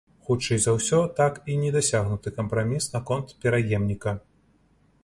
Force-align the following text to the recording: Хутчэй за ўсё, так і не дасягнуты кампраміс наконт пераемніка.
Хутчэй 0.27 0.59
за 0.63 0.71
ўсё, 0.77 1.01
так 1.19 1.37
і 1.55 1.57
не 1.65 1.69
дасягнуты 1.77 2.35
кампраміс 2.39 2.91
наконт 2.95 3.39
пераемніка. 3.45 4.17